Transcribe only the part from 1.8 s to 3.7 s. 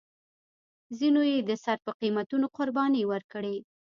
په قیمتونو قربانۍ ورکړې.